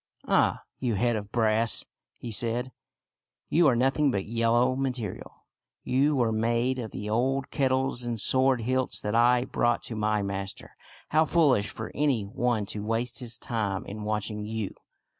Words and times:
"Ah, 0.27 0.63
you 0.79 0.95
head 0.95 1.15
of 1.15 1.31
brass," 1.31 1.85
he 2.17 2.31
said," 2.31 2.71
you 3.51 3.67
are 3.67 3.75
noth 3.75 3.99
ing 3.99 4.09
but 4.09 4.25
yellow 4.25 4.75
metal. 4.75 5.43
You 5.83 6.15
were 6.15 6.31
made 6.31 6.79
of 6.79 6.89
the 6.89 7.07
old 7.07 7.51
kettles 7.51 8.01
and 8.01 8.19
sword 8.19 8.61
hilts 8.61 8.99
that 8.99 9.13
I 9.13 9.45
brought 9.45 9.83
to 9.83 9.95
my 9.95 10.23
master. 10.23 10.71
How 11.09 11.23
foolish 11.25 11.69
for 11.69 11.91
any 11.93 12.23
one 12.23 12.65
to 12.73 12.83
waste 12.83 13.19
his 13.19 13.37
time 13.37 13.85
in 13.85 14.01
watching 14.03 14.43
you 14.43 14.73